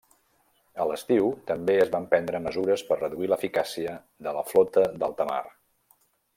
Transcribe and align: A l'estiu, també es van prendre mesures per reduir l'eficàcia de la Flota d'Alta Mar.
A 0.83 0.87
l'estiu, 0.91 1.27
també 1.51 1.75
es 1.83 1.91
van 1.97 2.07
prendre 2.15 2.41
mesures 2.47 2.85
per 2.89 2.99
reduir 3.03 3.31
l'eficàcia 3.33 3.95
de 4.29 4.37
la 4.39 4.45
Flota 4.53 4.89
d'Alta 5.03 5.33
Mar. 5.35 5.41